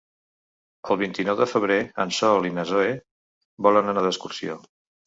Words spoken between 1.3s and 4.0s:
de febrer en Sol i na Zoè volen